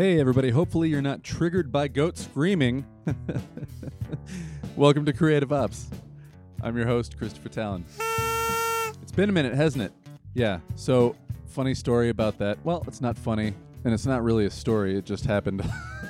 Hey, 0.00 0.18
everybody. 0.18 0.48
Hopefully, 0.48 0.88
you're 0.88 1.02
not 1.02 1.22
triggered 1.22 1.70
by 1.70 1.86
goats 1.86 2.24
screaming. 2.24 2.86
Welcome 4.74 5.04
to 5.04 5.12
Creative 5.12 5.52
Ops. 5.52 5.90
I'm 6.62 6.74
your 6.74 6.86
host, 6.86 7.18
Christopher 7.18 7.50
Tallon. 7.50 7.84
It's 9.02 9.12
been 9.12 9.28
a 9.28 9.32
minute, 9.32 9.52
hasn't 9.52 9.84
it? 9.84 9.92
Yeah. 10.32 10.60
So, 10.74 11.16
funny 11.48 11.74
story 11.74 12.08
about 12.08 12.38
that. 12.38 12.56
Well, 12.64 12.82
it's 12.86 13.02
not 13.02 13.18
funny, 13.18 13.52
and 13.84 13.92
it's 13.92 14.06
not 14.06 14.24
really 14.24 14.46
a 14.46 14.50
story. 14.50 14.96
It 14.96 15.04
just 15.04 15.26
happened. 15.26 15.62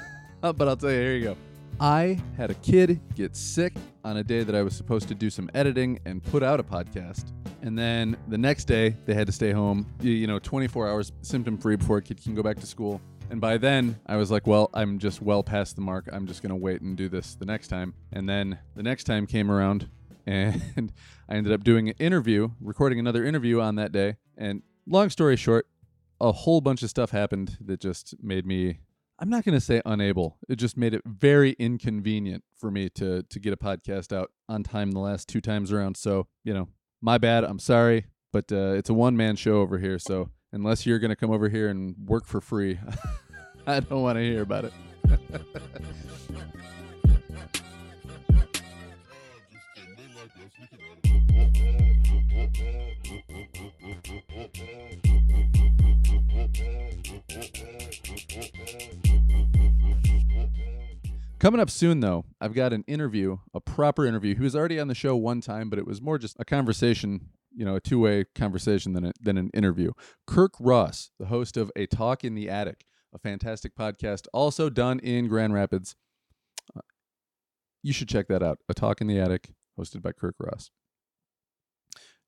but 0.41 0.69
I'll 0.69 0.77
tell 0.77 0.93
you, 0.93 0.97
here 0.97 1.17
you 1.17 1.25
go. 1.25 1.37
I 1.81 2.21
had 2.37 2.53
a 2.53 2.55
kid 2.55 3.01
get 3.17 3.35
sick 3.35 3.75
on 4.05 4.19
a 4.19 4.23
day 4.23 4.45
that 4.45 4.55
I 4.55 4.63
was 4.63 4.77
supposed 4.77 5.09
to 5.09 5.17
do 5.17 5.31
some 5.31 5.51
editing 5.53 5.99
and 6.05 6.23
put 6.23 6.45
out 6.45 6.61
a 6.61 6.63
podcast. 6.63 7.33
And 7.63 7.77
then 7.77 8.17
the 8.29 8.39
next 8.39 8.67
day, 8.67 8.95
they 9.05 9.15
had 9.15 9.27
to 9.27 9.33
stay 9.33 9.51
home, 9.51 9.85
you 10.01 10.29
know, 10.29 10.39
24 10.39 10.89
hours 10.89 11.11
symptom 11.23 11.59
free 11.59 11.75
before 11.75 11.97
a 11.97 12.03
kid 12.03 12.23
can 12.23 12.37
go 12.37 12.43
back 12.45 12.61
to 12.61 12.67
school. 12.69 13.01
And 13.31 13.41
by 13.41 13.59
then, 13.59 14.01
I 14.07 14.17
was 14.17 14.31
like, 14.31 14.47
well, 14.47 14.71
I'm 14.75 14.99
just 14.99 15.23
well 15.23 15.45
past 15.45 15.77
the 15.77 15.83
mark. 15.83 16.09
I'm 16.13 16.27
just 16.27 16.43
going 16.43 16.51
to 16.51 16.57
wait 16.57 16.81
and 16.81 16.97
do 16.97 17.09
this 17.09 17.37
the 17.37 17.47
next 17.47 17.69
time. 17.69 17.95
And 18.13 18.29
then 18.29 18.59
the 18.75 18.83
next 18.83 19.05
time 19.05 19.27
came 19.27 19.51
around, 19.51 19.89
and 20.27 20.93
I 21.29 21.37
ended 21.37 21.53
up 21.53 21.63
doing 21.63 21.89
an 21.89 21.95
interview, 21.99 22.49
recording 22.61 22.99
another 22.99 23.25
interview 23.25 23.61
on 23.61 23.77
that 23.77 23.93
day. 23.93 24.17
And 24.37 24.63
long 24.87 25.11
story 25.11 25.37
short, 25.37 25.69
a 26.21 26.33
whole 26.33 26.61
bunch 26.61 26.83
of 26.83 26.91
stuff 26.91 27.11
happened 27.13 27.57
that 27.65 27.81
just 27.81 28.15
made 28.21 28.45
me 28.47 28.81
I'm 29.23 29.29
not 29.29 29.45
going 29.45 29.55
to 29.55 29.61
say 29.61 29.83
unable. 29.85 30.39
It 30.49 30.57
just 30.57 30.79
made 30.79 30.95
it 30.95 31.03
very 31.05 31.53
inconvenient 31.59 32.43
for 32.57 32.71
me 32.71 32.89
to 32.91 33.23
to 33.23 33.39
get 33.39 33.53
a 33.53 33.57
podcast 33.57 34.17
out 34.17 34.31
on 34.49 34.63
time 34.63 34.93
the 34.93 34.99
last 34.99 35.29
two 35.29 35.43
times 35.43 35.71
around. 35.73 35.99
So, 35.99 36.27
you 36.43 36.55
know, 36.55 36.69
my 37.03 37.19
bad. 37.19 37.45
I'm 37.45 37.59
sorry, 37.59 38.07
but 38.33 38.51
uh, 38.51 38.73
it's 38.73 38.89
a 38.89 38.95
one 38.95 39.19
man 39.19 39.37
show 39.37 39.61
over 39.61 39.79
here. 39.79 39.99
So, 39.99 40.31
unless 40.53 40.87
you're 40.87 40.99
going 40.99 41.11
to 41.11 41.17
come 41.17 41.31
over 41.31 41.49
here 41.49 41.69
and 41.69 41.95
work 42.07 42.27
for 42.27 42.41
free, 42.41 42.79
I 43.67 43.81
don't 43.81 44.03
want 44.03 44.17
to 44.17 44.23
hear 44.23 44.43
about 44.43 44.65
it. 44.65 44.73
Coming 61.41 61.59
up 61.59 61.71
soon, 61.71 62.01
though, 62.01 62.27
I've 62.39 62.53
got 62.53 62.75
an 62.75 62.85
interview, 62.87 63.39
a 63.55 63.61
proper 63.61 64.05
interview. 64.05 64.35
He 64.35 64.43
was 64.43 64.55
already 64.55 64.79
on 64.79 64.89
the 64.89 64.95
show 64.95 65.17
one 65.17 65.41
time, 65.41 65.71
but 65.71 65.79
it 65.79 65.87
was 65.87 66.03
more 66.03 66.19
just 66.19 66.37
a 66.39 66.45
conversation, 66.45 67.31
you 67.55 67.65
know, 67.65 67.77
a 67.77 67.81
two 67.81 67.99
way 67.99 68.25
conversation 68.35 68.93
than, 68.93 69.07
a, 69.07 69.13
than 69.21 69.37
an 69.37 69.51
interview. 69.55 69.93
Kirk 70.27 70.55
Ross, 70.61 71.11
the 71.19 71.27
host 71.27 71.57
of 71.57 71.71
A 71.77 71.87
Talk 71.87 72.25
in 72.25 72.35
the 72.35 72.49
Attic, 72.49 72.85
a 73.15 73.19
fantastic 73.19 73.75
podcast, 73.75 74.27
also 74.33 74.71
done 74.71 74.99
in 75.01 75.29
Grand 75.29 75.53
Rapids. 75.53 75.97
Uh, 76.77 76.81
you 77.83 77.93
should 77.93 78.09
check 78.09 78.29
that 78.29 78.43
out. 78.43 78.59
A 78.69 78.75
Talk 78.75 79.01
in 79.01 79.07
the 79.07 79.19
Attic, 79.19 79.51
hosted 79.79 80.03
by 80.03 80.13
Kirk 80.13 80.37
Ross. 80.39 80.71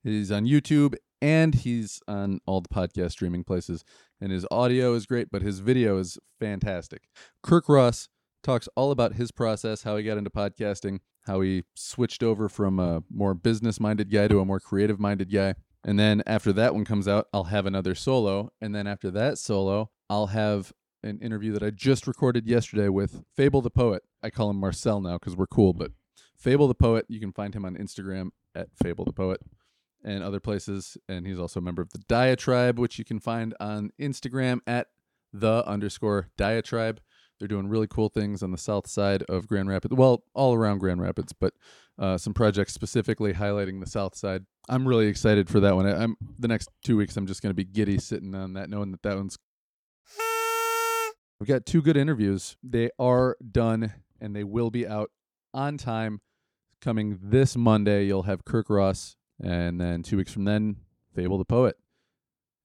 He's 0.02 0.32
on 0.32 0.46
YouTube 0.46 0.96
and 1.20 1.54
he's 1.54 2.00
on 2.08 2.40
all 2.46 2.60
the 2.60 2.68
podcast 2.68 3.12
streaming 3.12 3.44
places. 3.44 3.84
And 4.20 4.32
his 4.32 4.46
audio 4.50 4.94
is 4.94 5.06
great, 5.06 5.28
but 5.30 5.42
his 5.42 5.60
video 5.60 5.98
is 5.98 6.18
fantastic. 6.40 7.02
Kirk 7.42 7.68
Ross 7.68 8.08
talks 8.42 8.68
all 8.76 8.90
about 8.90 9.14
his 9.14 9.30
process, 9.30 9.84
how 9.84 9.96
he 9.96 10.02
got 10.02 10.18
into 10.18 10.30
podcasting, 10.30 10.98
how 11.24 11.40
he 11.40 11.64
switched 11.74 12.22
over 12.22 12.48
from 12.48 12.78
a 12.78 13.02
more 13.10 13.34
business 13.34 13.78
minded 13.78 14.10
guy 14.10 14.28
to 14.28 14.40
a 14.40 14.44
more 14.44 14.60
creative 14.60 14.98
minded 14.98 15.32
guy. 15.32 15.54
And 15.84 15.98
then 15.98 16.22
after 16.26 16.52
that 16.52 16.74
one 16.74 16.84
comes 16.84 17.08
out, 17.08 17.28
I'll 17.32 17.44
have 17.44 17.66
another 17.66 17.94
solo. 17.94 18.52
And 18.60 18.74
then 18.74 18.86
after 18.86 19.10
that 19.12 19.38
solo, 19.38 19.90
I'll 20.08 20.28
have 20.28 20.72
an 21.02 21.18
interview 21.20 21.52
that 21.52 21.62
I 21.62 21.70
just 21.70 22.06
recorded 22.06 22.46
yesterday 22.46 22.88
with 22.88 23.24
Fable 23.34 23.62
the 23.62 23.70
Poet. 23.70 24.02
I 24.22 24.30
call 24.30 24.50
him 24.50 24.60
Marcel 24.60 25.00
now 25.00 25.18
because 25.18 25.36
we're 25.36 25.46
cool, 25.46 25.72
but 25.72 25.90
Fable 26.36 26.68
the 26.68 26.74
Poet, 26.74 27.06
you 27.08 27.18
can 27.18 27.32
find 27.32 27.54
him 27.54 27.64
on 27.64 27.76
Instagram 27.76 28.30
at 28.54 28.68
Fable 28.80 29.04
the 29.04 29.12
Poet 29.12 29.40
and 30.04 30.22
other 30.22 30.40
places. 30.40 30.96
And 31.08 31.26
he's 31.26 31.38
also 31.38 31.60
a 31.60 31.62
member 31.62 31.82
of 31.82 31.90
the 31.90 32.02
Diatribe, 32.08 32.78
which 32.78 32.98
you 32.98 33.04
can 33.04 33.18
find 33.18 33.54
on 33.58 33.90
Instagram 34.00 34.60
at 34.66 34.88
the 35.32 35.66
underscore 35.66 36.30
Diatribe. 36.36 37.00
They're 37.42 37.48
doing 37.48 37.66
really 37.66 37.88
cool 37.88 38.08
things 38.08 38.44
on 38.44 38.52
the 38.52 38.56
south 38.56 38.86
side 38.86 39.24
of 39.24 39.48
Grand 39.48 39.68
Rapids. 39.68 39.92
Well, 39.96 40.22
all 40.32 40.54
around 40.54 40.78
Grand 40.78 41.02
Rapids, 41.02 41.32
but 41.32 41.52
uh, 41.98 42.16
some 42.16 42.32
projects 42.32 42.72
specifically 42.72 43.32
highlighting 43.32 43.80
the 43.80 43.90
south 43.90 44.14
side. 44.14 44.44
I'm 44.68 44.86
really 44.86 45.08
excited 45.08 45.50
for 45.50 45.58
that 45.58 45.74
one. 45.74 45.84
I, 45.84 46.04
I'm 46.04 46.14
the 46.38 46.46
next 46.46 46.70
two 46.84 46.96
weeks. 46.96 47.16
I'm 47.16 47.26
just 47.26 47.42
going 47.42 47.50
to 47.50 47.54
be 47.54 47.64
giddy 47.64 47.98
sitting 47.98 48.32
on 48.36 48.52
that, 48.52 48.70
knowing 48.70 48.92
that 48.92 49.02
that 49.02 49.16
one's. 49.16 49.38
We've 51.40 51.48
got 51.48 51.66
two 51.66 51.82
good 51.82 51.96
interviews. 51.96 52.56
They 52.62 52.90
are 52.96 53.36
done, 53.50 53.92
and 54.20 54.36
they 54.36 54.44
will 54.44 54.70
be 54.70 54.86
out 54.86 55.10
on 55.52 55.78
time. 55.78 56.20
Coming 56.80 57.18
this 57.20 57.56
Monday, 57.56 58.04
you'll 58.04 58.22
have 58.22 58.44
Kirk 58.44 58.70
Ross, 58.70 59.16
and 59.42 59.80
then 59.80 60.04
two 60.04 60.16
weeks 60.16 60.32
from 60.32 60.44
then, 60.44 60.76
Fable 61.12 61.38
the 61.38 61.44
Poet, 61.44 61.76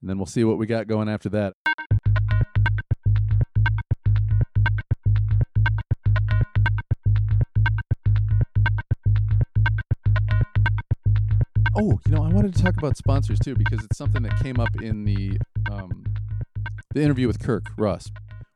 and 0.02 0.08
then 0.08 0.20
we'll 0.20 0.28
see 0.28 0.44
what 0.44 0.60
we 0.60 0.68
got 0.68 0.86
going 0.86 1.10
after 1.10 1.30
that. 1.30 1.56
Oh, 11.80 12.00
you 12.08 12.16
know, 12.16 12.24
I 12.24 12.30
wanted 12.30 12.56
to 12.56 12.64
talk 12.64 12.76
about 12.78 12.98
sponsors 12.98 13.38
too 13.38 13.54
because 13.54 13.84
it's 13.84 14.00
something 14.00 14.24
that 14.24 14.42
came 14.42 14.60
up 14.60 14.82
in 14.82 15.06
the 15.06 15.38
um, 15.72 16.06
the 16.96 17.04
interview 17.04 17.28
with 17.28 17.40
Kirk 17.40 17.66
Ross. 17.78 18.10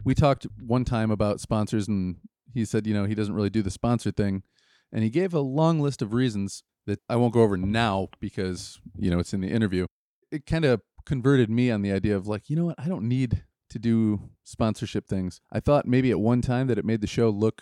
We 0.04 0.16
talked 0.16 0.48
one 0.60 0.86
time 0.86 1.12
about 1.12 1.40
sponsors, 1.40 1.88
and 1.88 2.16
he 2.52 2.66
said, 2.66 2.88
you 2.88 2.96
know, 2.96 3.06
he 3.06 3.14
doesn't 3.14 3.36
really 3.36 3.52
do 3.52 3.62
the 3.62 3.70
sponsor 3.70 4.10
thing, 4.10 4.42
and 4.92 5.04
he 5.04 5.12
gave 5.12 5.36
a 5.36 5.40
long 5.40 5.80
list 5.80 6.02
of 6.02 6.16
reasons 6.16 6.64
that 6.88 7.00
I 7.08 7.16
won't 7.16 7.32
go 7.32 7.42
over 7.42 7.58
now 7.58 8.08
because 8.20 8.80
you 8.98 9.12
know 9.12 9.20
it's 9.20 9.36
in 9.36 9.42
the 9.42 9.50
interview. 9.50 9.86
It 10.32 10.48
kind 10.48 10.66
of 10.66 10.82
converted 11.06 11.52
me 11.52 11.70
on 11.70 11.84
the 11.84 11.92
idea 11.92 12.18
of 12.18 12.26
like, 12.26 12.50
you 12.50 12.56
know 12.56 12.66
what, 12.66 12.80
I 12.80 12.88
don't 12.88 13.08
need 13.08 13.44
to 13.70 13.78
do 13.78 14.32
sponsorship 14.44 15.08
things. 15.08 15.42
I 15.52 15.60
thought 15.60 15.86
maybe 15.86 16.10
at 16.10 16.20
one 16.20 16.42
time 16.42 16.66
that 16.68 16.80
it 16.80 16.86
made 16.86 17.02
the 17.02 17.08
show 17.08 17.30
look 17.30 17.62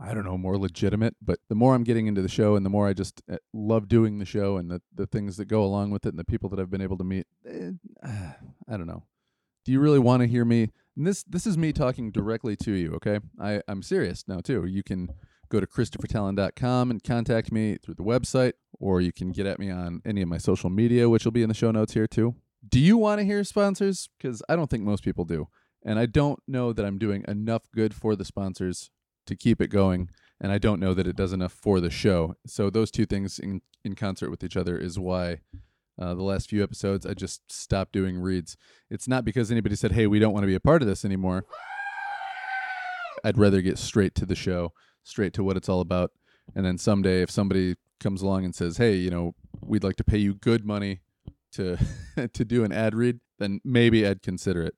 I 0.00 0.12
don't 0.12 0.24
know, 0.24 0.36
more 0.36 0.58
legitimate. 0.58 1.16
But 1.22 1.38
the 1.48 1.54
more 1.54 1.74
I'm 1.74 1.84
getting 1.84 2.06
into 2.06 2.22
the 2.22 2.28
show 2.28 2.56
and 2.56 2.66
the 2.66 2.70
more 2.70 2.88
I 2.88 2.92
just 2.92 3.22
uh, 3.30 3.36
love 3.52 3.88
doing 3.88 4.18
the 4.18 4.24
show 4.24 4.56
and 4.56 4.70
the, 4.70 4.82
the 4.94 5.06
things 5.06 5.36
that 5.36 5.46
go 5.46 5.62
along 5.62 5.90
with 5.90 6.04
it 6.06 6.10
and 6.10 6.18
the 6.18 6.24
people 6.24 6.48
that 6.50 6.58
I've 6.58 6.70
been 6.70 6.80
able 6.80 6.98
to 6.98 7.04
meet, 7.04 7.26
eh, 7.48 7.70
I 8.04 8.76
don't 8.76 8.86
know. 8.86 9.04
Do 9.64 9.72
you 9.72 9.80
really 9.80 9.98
want 9.98 10.20
to 10.20 10.26
hear 10.26 10.44
me? 10.44 10.72
And 10.96 11.06
this 11.06 11.22
this 11.24 11.46
is 11.46 11.56
me 11.56 11.72
talking 11.72 12.10
directly 12.10 12.54
to 12.56 12.72
you, 12.72 12.92
okay? 12.94 13.20
I, 13.40 13.62
I'm 13.66 13.82
serious 13.82 14.24
now 14.28 14.40
too. 14.40 14.66
You 14.66 14.82
can 14.82 15.08
go 15.48 15.58
to 15.58 15.66
christophertallon.com 15.66 16.90
and 16.90 17.02
contact 17.02 17.50
me 17.50 17.76
through 17.82 17.94
the 17.94 18.02
website, 18.02 18.52
or 18.78 19.00
you 19.00 19.12
can 19.12 19.30
get 19.32 19.46
at 19.46 19.58
me 19.58 19.70
on 19.70 20.02
any 20.04 20.22
of 20.22 20.28
my 20.28 20.38
social 20.38 20.70
media, 20.70 21.08
which 21.08 21.24
will 21.24 21.32
be 21.32 21.42
in 21.42 21.48
the 21.48 21.54
show 21.54 21.70
notes 21.70 21.94
here 21.94 22.06
too. 22.06 22.34
Do 22.66 22.78
you 22.78 22.96
want 22.96 23.20
to 23.20 23.24
hear 23.24 23.42
sponsors? 23.44 24.08
Because 24.18 24.42
I 24.48 24.56
don't 24.56 24.70
think 24.70 24.84
most 24.84 25.04
people 25.04 25.24
do. 25.24 25.48
And 25.84 25.98
I 25.98 26.06
don't 26.06 26.40
know 26.48 26.72
that 26.72 26.84
I'm 26.84 26.98
doing 26.98 27.24
enough 27.28 27.62
good 27.74 27.94
for 27.94 28.16
the 28.16 28.24
sponsors 28.24 28.90
to 29.26 29.36
keep 29.36 29.60
it 29.60 29.68
going 29.68 30.08
and 30.40 30.52
i 30.52 30.58
don't 30.58 30.80
know 30.80 30.94
that 30.94 31.06
it 31.06 31.16
does 31.16 31.32
enough 31.32 31.52
for 31.52 31.80
the 31.80 31.90
show. 31.90 32.34
So 32.46 32.70
those 32.70 32.90
two 32.90 33.06
things 33.06 33.38
in, 33.38 33.62
in 33.84 33.94
concert 33.94 34.30
with 34.30 34.44
each 34.44 34.56
other 34.56 34.76
is 34.76 34.98
why 34.98 35.38
uh, 35.98 36.14
the 36.14 36.22
last 36.22 36.50
few 36.50 36.62
episodes 36.62 37.06
i 37.06 37.14
just 37.14 37.50
stopped 37.50 37.92
doing 37.92 38.18
reads. 38.18 38.56
It's 38.90 39.08
not 39.08 39.24
because 39.24 39.50
anybody 39.50 39.76
said 39.76 39.92
hey 39.92 40.06
we 40.06 40.18
don't 40.18 40.32
want 40.32 40.42
to 40.42 40.48
be 40.48 40.54
a 40.54 40.60
part 40.60 40.82
of 40.82 40.88
this 40.88 41.04
anymore. 41.04 41.44
I'd 43.24 43.38
rather 43.38 43.62
get 43.62 43.78
straight 43.78 44.14
to 44.16 44.26
the 44.26 44.34
show 44.34 44.72
straight 45.02 45.32
to 45.34 45.44
what 45.44 45.56
it's 45.56 45.68
all 45.68 45.80
about. 45.80 46.12
And 46.54 46.66
then 46.66 46.78
someday 46.78 47.22
if 47.22 47.30
somebody 47.30 47.76
comes 48.00 48.20
along 48.20 48.44
and 48.44 48.54
says 48.54 48.76
hey 48.76 48.94
you 48.94 49.10
know 49.10 49.34
we'd 49.62 49.84
like 49.84 49.96
to 49.96 50.04
pay 50.04 50.18
you 50.18 50.34
good 50.34 50.66
money 50.66 51.00
to 51.52 51.78
to 52.34 52.44
do 52.44 52.64
an 52.64 52.72
ad 52.72 52.94
read 52.94 53.20
then 53.38 53.60
maybe 53.64 54.06
i'd 54.06 54.22
consider 54.22 54.62
it. 54.62 54.74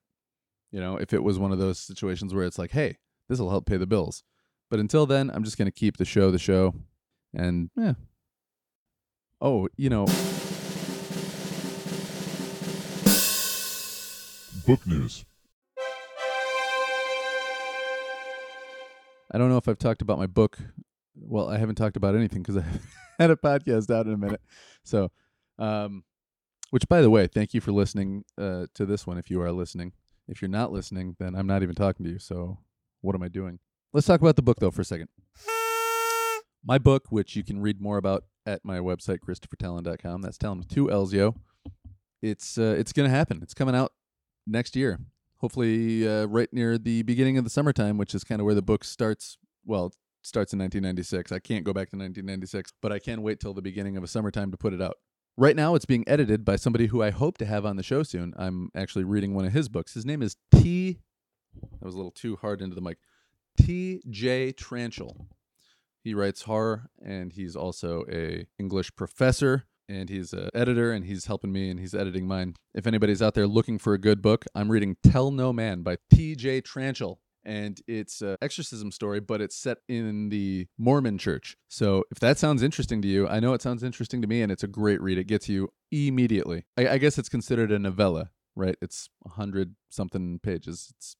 You 0.71 0.79
know 0.79 0.97
if 0.97 1.13
it 1.13 1.23
was 1.23 1.39
one 1.39 1.51
of 1.51 1.59
those 1.59 1.79
situations 1.79 2.33
where 2.33 2.45
it's 2.45 2.59
like 2.59 2.71
hey 2.71 2.97
this 3.27 3.39
will 3.39 3.49
help 3.49 3.65
pay 3.65 3.75
the 3.75 3.87
bills 3.87 4.23
but 4.69 4.79
until 4.79 5.05
then, 5.05 5.29
I'm 5.33 5.43
just 5.43 5.57
going 5.57 5.67
to 5.67 5.71
keep 5.71 5.97
the 5.97 6.05
show 6.05 6.31
the 6.31 6.39
show. 6.39 6.73
And 7.33 7.69
yeah. 7.75 7.93
Oh, 9.39 9.69
you 9.77 9.89
know. 9.89 10.05
Book 14.65 14.85
news. 14.85 15.23
I 19.31 19.37
don't 19.37 19.49
know 19.49 19.57
if 19.57 19.67
I've 19.67 19.77
talked 19.77 20.01
about 20.01 20.17
my 20.17 20.27
book. 20.27 20.57
Well, 21.15 21.49
I 21.49 21.57
haven't 21.57 21.75
talked 21.75 21.97
about 21.97 22.15
anything 22.15 22.41
because 22.41 22.57
I 22.57 22.65
had 23.19 23.31
a 23.31 23.35
podcast 23.35 23.93
out 23.93 24.07
in 24.07 24.13
a 24.13 24.17
minute. 24.17 24.41
So, 24.83 25.11
um, 25.59 26.03
which 26.71 26.87
by 26.87 27.01
the 27.01 27.09
way, 27.09 27.27
thank 27.27 27.53
you 27.53 27.61
for 27.61 27.71
listening 27.71 28.23
uh, 28.37 28.67
to 28.73 28.85
this 28.85 29.05
one. 29.05 29.17
If 29.17 29.29
you 29.29 29.41
are 29.41 29.51
listening, 29.51 29.93
if 30.27 30.41
you're 30.41 30.49
not 30.49 30.71
listening, 30.71 31.15
then 31.19 31.35
I'm 31.35 31.47
not 31.47 31.63
even 31.63 31.75
talking 31.75 32.05
to 32.05 32.11
you. 32.11 32.19
So, 32.19 32.59
what 33.01 33.15
am 33.15 33.23
I 33.23 33.27
doing? 33.27 33.59
Let's 33.97 34.05
talk 34.05 34.21
about 34.21 34.35
the 34.35 34.43
book 34.43 34.59
though 34.59 34.69
for 34.69 34.81
a 34.81 34.85
second. 34.85 35.09
My 36.63 36.77
book, 36.77 37.05
which 37.09 37.35
you 37.35 37.43
can 37.43 37.59
read 37.59 37.81
more 37.81 37.97
about 37.97 38.25
at 38.45 38.63
my 38.63 38.77
website 38.77 39.21
christophertallon.com. 39.27 40.21
That's 40.21 40.37
Tallon 40.37 40.59
with 40.59 40.67
two 40.67 40.91
L's, 40.91 41.13
yo. 41.13 41.33
It's 42.21 42.59
uh, 42.59 42.75
it's 42.77 42.93
gonna 42.93 43.09
happen. 43.09 43.39
It's 43.41 43.55
coming 43.55 43.73
out 43.73 43.93
next 44.45 44.75
year. 44.75 44.99
hopefully 45.37 46.07
uh, 46.07 46.25
right 46.25 46.47
near 46.53 46.77
the 46.77 47.01
beginning 47.01 47.39
of 47.39 47.43
the 47.43 47.49
summertime, 47.49 47.97
which 47.97 48.13
is 48.13 48.23
kind 48.23 48.39
of 48.39 48.45
where 48.45 48.53
the 48.53 48.61
book 48.61 48.83
starts. 48.83 49.39
Well, 49.65 49.91
starts 50.21 50.53
in 50.53 50.59
1996. 50.59 51.31
I 51.31 51.39
can't 51.39 51.63
go 51.63 51.73
back 51.73 51.89
to 51.89 51.97
1996, 51.97 52.73
but 52.79 52.91
I 52.91 52.99
can 52.99 53.23
wait 53.23 53.39
till 53.39 53.55
the 53.55 53.63
beginning 53.63 53.97
of 53.97 54.03
a 54.03 54.07
summertime 54.07 54.51
to 54.51 54.57
put 54.57 54.73
it 54.73 54.81
out. 54.81 54.97
Right 55.37 55.55
now, 55.55 55.73
it's 55.73 55.85
being 55.85 56.03
edited 56.05 56.45
by 56.45 56.57
somebody 56.57 56.85
who 56.85 57.01
I 57.01 57.09
hope 57.09 57.39
to 57.39 57.47
have 57.47 57.65
on 57.65 57.77
the 57.77 57.83
show 57.83 58.03
soon. 58.03 58.35
I'm 58.37 58.69
actually 58.75 59.05
reading 59.05 59.33
one 59.33 59.45
of 59.45 59.53
his 59.53 59.69
books. 59.69 59.95
His 59.95 60.05
name 60.05 60.21
is 60.21 60.35
T. 60.53 60.99
That 61.79 61.85
was 61.85 61.95
a 61.95 61.97
little 61.97 62.11
too 62.11 62.35
hard 62.35 62.61
into 62.61 62.75
the 62.75 62.81
mic. 62.81 62.99
T. 63.57 64.01
J. 64.09 64.53
Tranchel. 64.53 65.27
He 66.03 66.13
writes 66.13 66.43
horror, 66.43 66.89
and 67.03 67.33
he's 67.33 67.55
also 67.55 68.05
a 68.09 68.47
English 68.57 68.95
professor, 68.95 69.65
and 69.89 70.09
he's 70.09 70.31
an 70.31 70.49
editor, 70.53 70.91
and 70.91 71.05
he's 71.05 71.25
helping 71.25 71.51
me, 71.51 71.69
and 71.69 71.79
he's 71.79 71.93
editing 71.93 72.27
mine. 72.27 72.55
If 72.73 72.87
anybody's 72.87 73.21
out 73.21 73.33
there 73.33 73.47
looking 73.47 73.77
for 73.77 73.93
a 73.93 73.99
good 73.99 74.21
book, 74.21 74.45
I'm 74.55 74.71
reading 74.71 74.97
Tell 75.03 75.31
No 75.31 75.51
Man 75.51 75.81
by 75.81 75.97
T. 76.09 76.35
J. 76.35 76.61
Tranchel 76.61 77.17
and 77.47 77.81
it's 77.87 78.21
an 78.21 78.35
exorcism 78.41 78.91
story, 78.91 79.21
but 79.21 79.39
it's 79.39 79.55
set 79.55 79.77
in 79.87 80.27
the 80.27 80.67
Mormon 80.77 81.17
church. 81.17 81.55
So 81.69 82.03
if 82.11 82.19
that 82.19 82.37
sounds 82.37 82.61
interesting 82.61 83.01
to 83.01 83.07
you, 83.07 83.25
I 83.25 83.39
know 83.39 83.53
it 83.53 83.61
sounds 83.61 83.83
interesting 83.83 84.21
to 84.21 84.27
me, 84.27 84.41
and 84.41 84.51
it's 84.51 84.63
a 84.63 84.67
great 84.67 85.01
read. 85.01 85.17
It 85.17 85.27
gets 85.27 85.47
you 85.47 85.69
immediately. 85.89 86.65
I, 86.77 86.89
I 86.89 86.97
guess 86.97 87.17
it's 87.17 87.29
considered 87.29 87.71
a 87.71 87.79
novella, 87.79 88.31
right? 88.53 88.75
It's 88.81 89.09
a 89.25 89.29
hundred 89.29 89.75
something 89.89 90.39
pages. 90.43 90.91
It's 90.97 91.15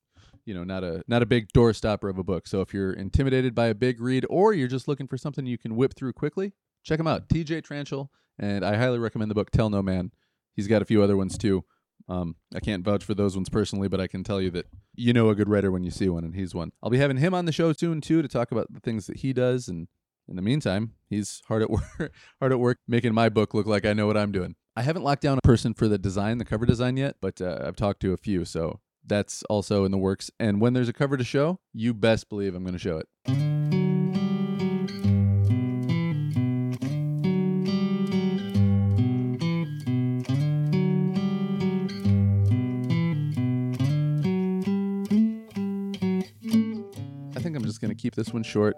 you 0.47 0.53
know 0.53 0.63
not 0.63 0.83
a 0.83 1.03
not 1.07 1.21
a 1.21 1.25
big 1.25 1.49
doorstopper 1.53 2.09
of 2.09 2.17
a 2.17 2.23
book. 2.23 2.47
So 2.47 2.61
if 2.61 2.73
you're 2.73 2.93
intimidated 2.93 3.53
by 3.53 3.67
a 3.67 3.75
big 3.75 3.99
read, 3.99 4.25
or 4.29 4.53
you're 4.53 4.69
just 4.69 4.87
looking 4.87 5.07
for 5.07 5.17
something 5.17 5.45
you 5.45 5.57
can 5.57 5.75
whip 5.75 5.93
through 5.93 6.13
quickly, 6.13 6.53
check 6.83 6.99
him 6.99 7.07
out, 7.07 7.27
T.J. 7.29 7.61
Tranchel, 7.61 8.07
and 8.39 8.65
I 8.65 8.77
highly 8.77 8.97
recommend 8.97 9.29
the 9.29 9.35
book 9.35 9.51
Tell 9.51 9.69
No 9.69 9.81
Man. 9.81 10.11
He's 10.55 10.67
got 10.67 10.81
a 10.81 10.85
few 10.85 11.03
other 11.03 11.17
ones 11.17 11.37
too. 11.37 11.65
Um, 12.07 12.35
I 12.55 12.61
can't 12.61 12.85
vouch 12.85 13.03
for 13.03 13.13
those 13.13 13.35
ones 13.35 13.49
personally, 13.49 13.89
but 13.89 13.99
I 13.99 14.07
can 14.07 14.23
tell 14.23 14.39
you 14.39 14.49
that 14.51 14.67
you 14.95 15.11
know 15.11 15.29
a 15.29 15.35
good 15.35 15.49
writer 15.49 15.69
when 15.69 15.83
you 15.83 15.91
see 15.91 16.07
one, 16.07 16.23
and 16.23 16.33
he's 16.33 16.55
one. 16.55 16.71
I'll 16.81 16.89
be 16.89 16.97
having 16.97 17.17
him 17.17 17.33
on 17.33 17.45
the 17.45 17.51
show 17.51 17.73
soon 17.73 17.99
too 17.99 18.21
to 18.21 18.27
talk 18.29 18.51
about 18.51 18.71
the 18.71 18.79
things 18.79 19.05
that 19.07 19.17
he 19.17 19.33
does, 19.33 19.67
and 19.67 19.89
in 20.29 20.37
the 20.37 20.41
meantime, 20.41 20.93
he's 21.09 21.41
hard 21.49 21.61
at 21.61 21.69
work, 21.69 22.13
hard 22.39 22.53
at 22.53 22.59
work 22.59 22.79
making 22.87 23.13
my 23.13 23.27
book 23.27 23.53
look 23.53 23.67
like 23.67 23.85
I 23.85 23.91
know 23.91 24.07
what 24.07 24.17
I'm 24.17 24.31
doing. 24.31 24.55
I 24.77 24.83
haven't 24.83 25.03
locked 25.03 25.23
down 25.23 25.39
a 25.39 25.41
person 25.41 25.73
for 25.73 25.87
the 25.87 25.97
design, 25.97 26.37
the 26.37 26.45
cover 26.45 26.65
design 26.65 26.95
yet, 26.95 27.15
but 27.19 27.41
uh, 27.41 27.63
I've 27.65 27.75
talked 27.75 27.99
to 28.01 28.13
a 28.13 28.17
few, 28.17 28.45
so 28.45 28.79
that's 29.07 29.43
also 29.43 29.85
in 29.85 29.91
the 29.91 29.97
works. 29.97 30.29
And 30.39 30.59
when 30.61 30.73
there's 30.73 30.89
a 30.89 30.93
cover 30.93 31.17
to 31.17 31.23
show, 31.23 31.59
you 31.73 31.93
best 31.93 32.29
believe 32.29 32.53
I'm 32.55 32.63
going 32.63 32.73
to 32.73 32.79
show 32.79 32.97
it. 32.97 33.07
I 47.35 47.39
think 47.39 47.55
I'm 47.55 47.63
just 47.63 47.79
going 47.79 47.89
to 47.89 47.95
keep 47.95 48.13
this 48.15 48.33
one 48.33 48.43
short, 48.43 48.75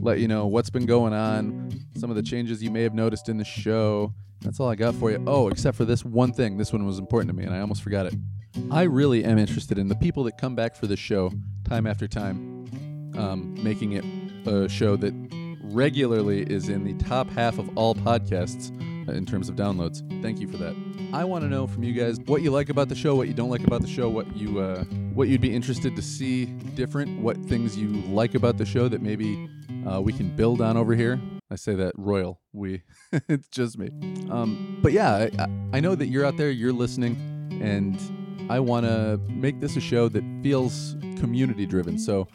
let 0.00 0.18
you 0.18 0.26
know 0.26 0.46
what's 0.46 0.70
been 0.70 0.86
going 0.86 1.12
on, 1.12 1.70
some 1.96 2.10
of 2.10 2.16
the 2.16 2.22
changes 2.22 2.62
you 2.62 2.70
may 2.70 2.82
have 2.82 2.94
noticed 2.94 3.28
in 3.28 3.36
the 3.36 3.44
show. 3.44 4.12
That's 4.40 4.60
all 4.60 4.68
I 4.68 4.74
got 4.74 4.94
for 4.94 5.10
you. 5.10 5.22
Oh, 5.26 5.48
except 5.48 5.76
for 5.76 5.84
this 5.84 6.04
one 6.04 6.32
thing. 6.32 6.56
This 6.56 6.72
one 6.72 6.84
was 6.86 6.98
important 6.98 7.28
to 7.30 7.36
me, 7.36 7.44
and 7.44 7.54
I 7.54 7.60
almost 7.60 7.82
forgot 7.82 8.06
it. 8.06 8.14
I 8.70 8.82
really 8.82 9.24
am 9.24 9.38
interested 9.38 9.78
in 9.78 9.88
the 9.88 9.94
people 9.96 10.24
that 10.24 10.36
come 10.38 10.54
back 10.54 10.76
for 10.76 10.86
this 10.86 10.98
show 11.00 11.32
time 11.64 11.86
after 11.86 12.06
time, 12.06 12.66
um, 13.16 13.56
making 13.62 13.92
it 13.92 14.04
a 14.46 14.68
show 14.68 14.96
that 14.96 15.12
regularly 15.62 16.42
is 16.42 16.68
in 16.68 16.84
the 16.84 16.94
top 17.04 17.28
half 17.30 17.58
of 17.58 17.76
all 17.76 17.94
podcasts 17.94 18.70
uh, 19.08 19.12
in 19.12 19.24
terms 19.26 19.48
of 19.48 19.56
downloads. 19.56 20.00
Thank 20.22 20.38
you 20.40 20.48
for 20.48 20.58
that. 20.58 20.76
I 21.14 21.24
want 21.24 21.44
to 21.44 21.48
know 21.48 21.66
from 21.66 21.82
you 21.82 21.92
guys 21.94 22.18
what 22.26 22.42
you 22.42 22.50
like 22.50 22.68
about 22.68 22.88
the 22.90 22.94
show, 22.94 23.14
what 23.14 23.26
you 23.28 23.34
don't 23.34 23.48
like 23.50 23.64
about 23.66 23.80
the 23.80 23.88
show, 23.88 24.08
what 24.10 24.36
you 24.36 24.58
uh, 24.60 24.84
what 25.14 25.28
you'd 25.28 25.40
be 25.40 25.54
interested 25.54 25.96
to 25.96 26.02
see 26.02 26.44
different, 26.44 27.20
what 27.20 27.36
things 27.46 27.76
you 27.76 27.88
like 28.12 28.34
about 28.34 28.58
the 28.58 28.66
show 28.66 28.88
that 28.88 29.00
maybe 29.00 29.48
uh, 29.90 30.00
we 30.00 30.12
can 30.12 30.34
build 30.36 30.60
on 30.60 30.76
over 30.76 30.94
here. 30.94 31.18
I 31.50 31.56
say 31.56 31.74
that 31.76 31.94
royal. 31.96 32.40
We, 32.52 32.82
it's 33.28 33.48
just 33.48 33.78
me. 33.78 33.88
Um, 34.30 34.78
but 34.82 34.92
yeah, 34.92 35.28
I- 35.38 35.48
I 35.72 35.80
know 35.80 35.94
that 35.94 36.06
you're 36.08 36.24
out 36.26 36.36
there, 36.36 36.50
you're 36.50 36.72
listening, 36.72 37.16
and 37.62 37.98
I 38.50 38.60
want 38.60 38.86
to 38.86 39.20
make 39.28 39.60
this 39.60 39.76
a 39.76 39.80
show 39.80 40.08
that 40.08 40.24
feels 40.42 40.96
community 41.18 41.66
driven. 41.66 41.98
So 41.98 42.28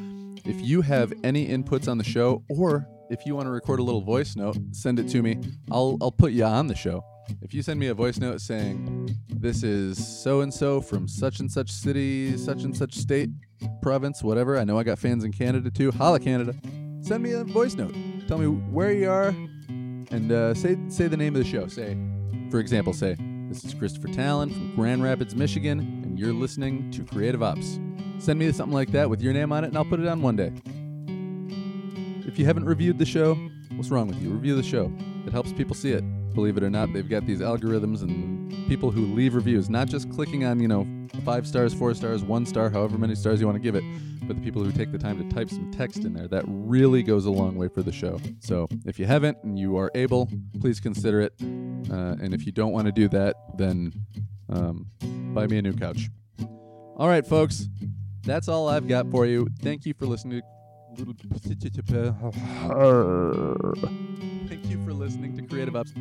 if 0.46 0.62
you 0.62 0.82
have 0.82 1.14
any 1.24 1.48
inputs 1.48 1.88
on 1.88 1.98
the 1.98 2.04
show, 2.04 2.44
or 2.50 2.88
if 3.10 3.26
you 3.26 3.36
want 3.36 3.48
to 3.48 3.52
record 3.52 3.80
a 3.80 3.84
little 3.84 4.02
voice 4.02 4.36
note, 4.36 4.58
send 4.72 5.00
it 5.00 5.08
to 5.10 5.22
me. 5.22 5.40
I'll 5.72 5.98
I'll 6.02 6.12
put 6.12 6.32
you 6.34 6.44
on 6.46 6.68
the 6.68 6.76
show. 6.76 7.04
If 7.42 7.54
you 7.54 7.62
send 7.62 7.80
me 7.80 7.88
a 7.88 7.94
voice 7.94 8.18
note 8.20 8.42
saying 8.42 9.16
this 9.30 9.64
is 9.64 10.06
so 10.24 10.42
and 10.42 10.54
so 10.54 10.82
from 10.82 11.08
such 11.08 11.40
and 11.40 11.52
such 11.52 11.72
city, 11.72 12.38
such 12.38 12.64
and 12.64 12.76
such 12.76 12.94
state, 12.94 13.30
province, 13.82 14.22
whatever. 14.22 14.58
I 14.58 14.64
know 14.66 14.78
I 14.78 14.84
got 14.84 15.00
fans 15.00 15.24
in 15.24 15.32
Canada 15.32 15.72
too. 15.72 15.92
Holla 15.92 16.20
Canada. 16.20 16.54
Send 17.02 17.24
me 17.24 17.32
a 17.32 17.44
voice 17.44 17.76
note. 17.76 17.96
Tell 18.28 18.38
me 18.38 18.48
where 18.48 18.92
you 18.92 19.10
are 19.10 19.30
and 20.14 20.32
uh, 20.32 20.54
say 20.54 20.78
say 20.90 21.08
the 21.08 21.18
name 21.18 21.36
of 21.36 21.44
the 21.44 21.50
show. 21.50 21.68
Say, 21.68 21.98
for 22.52 22.60
example, 22.60 22.94
say 22.94 23.16
this 23.50 23.64
is 23.64 23.74
Christopher 23.74 24.08
Tallon 24.08 24.50
from 24.50 24.76
Grand 24.76 25.04
Rapids, 25.04 25.36
Michigan, 25.36 26.03
you're 26.24 26.34
listening 26.34 26.90
to 26.90 27.04
Creative 27.04 27.44
Ops. 27.44 27.80
Send 28.18 28.40
me 28.40 28.50
something 28.54 28.74
like 28.74 28.94
that 28.94 29.10
with 29.10 29.22
your 29.22 29.34
name 29.34 29.52
on 29.52 29.66
it, 29.66 29.68
and 29.68 29.78
I'll 29.78 29.84
put 29.84 30.00
it 30.00 30.08
on 30.08 30.22
one 30.22 30.38
day. 30.38 30.54
If 32.26 32.40
you 32.40 32.46
haven't 32.46 32.64
reviewed 32.64 32.98
the 32.98 33.06
show, 33.06 33.36
what's 33.76 33.90
wrong 33.90 34.08
with 34.08 34.22
you? 34.22 34.30
Review 34.30 34.56
the 34.56 34.64
show. 34.64 34.90
It 35.28 35.34
helps 35.34 35.52
people 35.52 35.76
see 35.76 35.92
it. 35.92 36.02
Believe 36.34 36.56
it 36.56 36.64
or 36.64 36.70
not, 36.70 36.94
they've 36.94 37.10
got 37.10 37.26
these 37.28 37.42
algorithms 37.42 38.04
and 38.04 38.50
people 38.70 38.90
who 38.90 39.02
leave 39.08 39.36
reviews, 39.36 39.70
not 39.70 39.90
just 39.90 40.10
clicking 40.12 40.46
on, 40.46 40.62
you 40.62 40.68
know, 40.70 40.88
five 41.26 41.46
stars, 41.46 41.74
four 41.74 41.94
stars, 41.94 42.24
one 42.24 42.46
star, 42.46 42.70
however 42.70 42.98
many 42.98 43.16
stars 43.16 43.42
you 43.42 43.46
want 43.46 43.58
to 43.58 43.62
give 43.62 43.76
it, 43.76 43.84
but 44.24 44.38
the 44.38 44.42
people 44.42 44.64
who 44.64 44.72
take 44.72 44.94
the 44.94 44.98
time 44.98 45.18
to 45.18 45.36
type 45.36 45.50
some 45.50 45.70
text 45.72 46.06
in 46.06 46.14
there. 46.14 46.30
That 46.30 46.46
really 46.48 47.04
goes 47.04 47.26
a 47.26 47.32
long 47.32 47.58
way 47.58 47.68
for 47.68 47.84
the 47.84 47.92
show. 47.92 48.18
So 48.40 48.70
if 48.86 48.98
you 48.98 49.06
haven't 49.06 49.38
and 49.44 49.60
you 49.60 49.76
are 49.78 49.92
able, 49.94 50.30
please 50.62 50.80
consider 50.80 51.20
it. 51.20 51.34
Uh, 51.92 52.16
and 52.22 52.34
if 52.34 52.46
you 52.46 52.54
don't 52.54 52.72
want 52.72 52.86
to 52.86 52.94
do 52.94 53.10
that, 53.10 53.36
then 53.58 53.92
um, 54.50 54.88
buy 55.34 55.48
me 55.48 55.58
a 55.58 55.62
new 55.62 55.74
couch. 55.74 56.10
All 56.96 57.08
right, 57.08 57.26
folks, 57.26 57.68
that's 58.24 58.48
all 58.48 58.70
I've 58.70 58.88
got 58.88 59.10
for 59.10 59.26
you. 59.26 59.48
Thank 59.62 59.86
you 59.86 59.94
for 59.94 60.06
listening. 60.06 60.42
Thank 60.96 61.10
you 64.70 64.86
for 64.86 64.94
listening 64.94 65.36
to 65.36 65.42
Creative 65.44 65.76
Ops. 65.76 65.92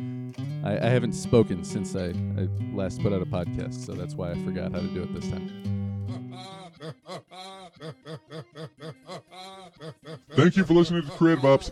I, 0.63 0.77
I 0.77 0.89
haven't 0.89 1.13
spoken 1.13 1.63
since 1.63 1.95
I, 1.95 2.13
I 2.37 2.47
last 2.73 3.01
put 3.01 3.11
out 3.11 3.21
a 3.21 3.25
podcast, 3.25 3.85
so 3.85 3.93
that's 3.93 4.13
why 4.13 4.31
I 4.31 4.35
forgot 4.43 4.71
how 4.71 4.79
to 4.79 4.87
do 4.87 5.01
it 5.01 5.13
this 5.13 5.29
time. 5.29 5.49
Thank 10.35 10.57
you 10.57 10.63
for 10.63 10.73
listening 10.73 11.03
to 11.03 11.11
Creative 11.11 11.45
Ops, 11.45 11.71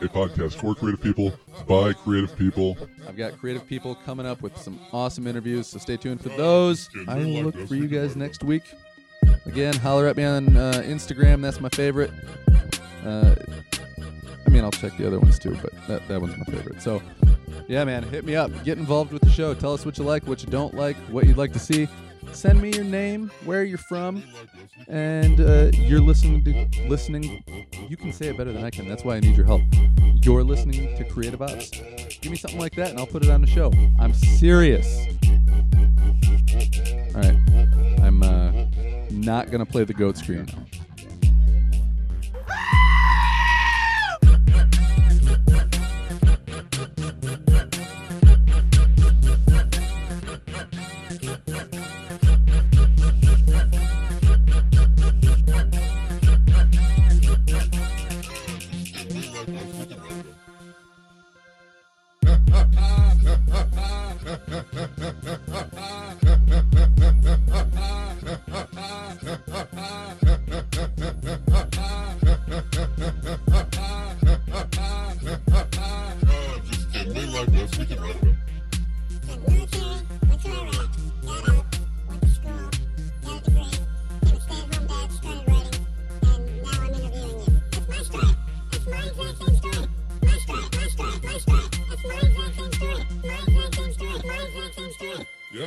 a 0.00 0.08
podcast 0.08 0.54
for 0.54 0.74
creative 0.74 1.00
people 1.00 1.32
by 1.68 1.92
creative 1.92 2.36
people. 2.36 2.76
Got 3.18 3.36
creative 3.40 3.66
people 3.66 3.96
coming 3.96 4.26
up 4.26 4.42
with 4.42 4.56
some 4.56 4.78
awesome 4.92 5.26
interviews, 5.26 5.66
so 5.66 5.80
stay 5.80 5.96
tuned 5.96 6.22
for 6.22 6.28
those. 6.28 6.88
I 7.08 7.16
will 7.16 7.42
look 7.42 7.66
for 7.66 7.74
you 7.74 7.88
guys 7.88 8.14
next 8.14 8.44
week. 8.44 8.62
Again, 9.44 9.74
holler 9.74 10.06
at 10.06 10.16
me 10.16 10.22
on 10.22 10.56
uh, 10.56 10.82
Instagram. 10.84 11.42
That's 11.42 11.60
my 11.60 11.68
favorite. 11.70 12.12
Uh, 13.04 13.34
I 14.46 14.50
mean, 14.50 14.62
I'll 14.62 14.70
check 14.70 14.96
the 14.96 15.08
other 15.08 15.18
ones 15.18 15.36
too, 15.40 15.58
but 15.60 15.72
that, 15.88 16.06
that 16.06 16.20
one's 16.20 16.36
my 16.38 16.44
favorite. 16.44 16.80
So, 16.80 17.02
yeah, 17.66 17.82
man, 17.82 18.04
hit 18.04 18.24
me 18.24 18.36
up. 18.36 18.52
Get 18.62 18.78
involved 18.78 19.12
with 19.12 19.22
the 19.22 19.30
show. 19.30 19.52
Tell 19.52 19.74
us 19.74 19.84
what 19.84 19.98
you 19.98 20.04
like, 20.04 20.24
what 20.28 20.44
you 20.44 20.48
don't 20.48 20.74
like, 20.74 20.96
what 21.08 21.26
you'd 21.26 21.38
like 21.38 21.52
to 21.54 21.58
see. 21.58 21.88
Send 22.32 22.62
me 22.62 22.70
your 22.70 22.84
name, 22.84 23.30
where 23.44 23.64
you're 23.64 23.78
from, 23.78 24.22
and 24.86 25.40
uh, 25.40 25.70
you're 25.74 26.00
listening 26.00 26.44
to 26.44 26.88
listening. 26.88 27.42
You 27.88 27.96
can 27.96 28.12
say 28.12 28.28
it 28.28 28.36
better 28.36 28.52
than 28.52 28.64
I 28.64 28.70
can. 28.70 28.88
That's 28.88 29.04
why 29.04 29.16
I 29.16 29.20
need 29.20 29.36
your 29.36 29.46
help. 29.46 29.62
You're 30.22 30.44
listening 30.44 30.96
to 30.96 31.04
Creative 31.04 31.42
Ops. 31.42 31.70
Give 32.20 32.30
me 32.30 32.36
something 32.36 32.60
like 32.60 32.74
that, 32.76 32.90
and 32.90 32.98
I'll 32.98 33.06
put 33.06 33.24
it 33.24 33.30
on 33.30 33.40
the 33.40 33.46
show. 33.46 33.72
I'm 33.98 34.14
serious. 34.14 34.86
All 37.14 37.22
right, 37.22 37.36
I'm 38.02 38.22
uh, 38.22 38.52
not 39.10 39.50
gonna 39.50 39.66
play 39.66 39.84
the 39.84 39.94
goat 39.94 40.16
scream 40.16 40.46
now. 40.46 40.77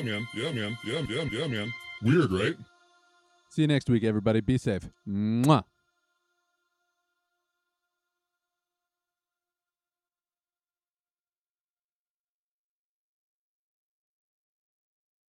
Yeah, 0.03 0.11
man. 0.11 0.27
Yeah, 0.33 0.51
man. 0.51 0.77
Yeah, 0.83 1.01
yeah, 1.09 1.23
yeah, 1.31 1.47
man. 1.47 1.73
Weird, 2.01 2.31
right? 2.31 2.55
See 3.49 3.61
you 3.61 3.67
next 3.67 3.89
week, 3.89 4.03
everybody. 4.03 4.41
Be 4.41 4.57
safe. 4.57 4.89
Mwah. 5.07 5.63